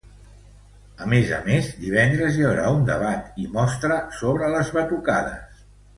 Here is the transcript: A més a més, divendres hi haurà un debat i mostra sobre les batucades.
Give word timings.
A 1.03 1.09
més 1.11 1.33
a 1.35 1.41
més, 1.49 1.67
divendres 1.83 2.39
hi 2.39 2.47
haurà 2.47 2.71
un 2.79 2.89
debat 2.89 3.39
i 3.45 3.45
mostra 3.59 3.99
sobre 4.23 4.51
les 4.55 4.73
batucades. 4.79 5.65